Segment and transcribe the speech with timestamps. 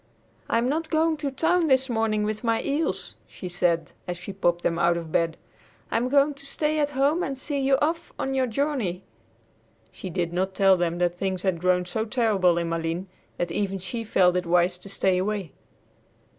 [0.49, 4.63] "I'm not going to town this morning with my eels," she said as she popped
[4.63, 5.37] them out of bed.
[5.91, 9.03] "I'm going to stay at home and see you off on your journey!"
[9.91, 13.05] She did not tell them that things had grown so terrible in Malines
[13.37, 15.51] that even she felt it wise to stay away.